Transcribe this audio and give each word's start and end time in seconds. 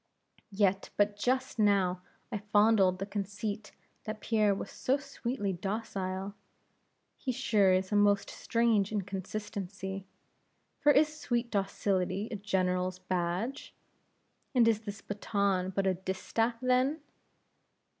Yet 0.49 0.89
but 0.97 1.15
just 1.15 1.59
now 1.59 2.01
I 2.31 2.39
fondled 2.39 2.97
the 2.97 3.05
conceit 3.05 3.71
that 4.05 4.19
Pierre 4.19 4.55
was 4.55 4.71
so 4.71 4.97
sweetly 4.97 5.53
docile! 5.53 6.33
Here 7.19 7.31
sure 7.35 7.71
is 7.71 7.91
a 7.91 7.95
most 7.95 8.27
strange 8.31 8.91
inconsistency! 8.91 10.07
For 10.79 10.91
is 10.91 11.15
sweet 11.19 11.51
docility 11.51 12.29
a 12.31 12.35
general's 12.35 12.97
badge? 12.97 13.75
and 14.55 14.67
is 14.67 14.79
this 14.79 15.01
baton 15.01 15.69
but 15.69 15.85
a 15.85 15.93
distaff 15.93 16.59
then? 16.61 17.01